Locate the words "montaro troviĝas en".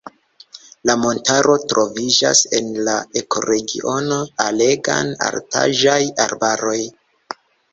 1.01-2.71